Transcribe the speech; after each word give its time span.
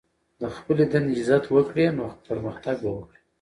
د 0.39 0.41
خپلي 0.55 0.85
دندې 0.91 1.13
عزت 1.19 1.43
وکړئ، 1.53 1.85
نو 1.97 2.05
پرمختګ 2.27 2.75
به 2.83 2.89
وکړئ! 2.95 3.19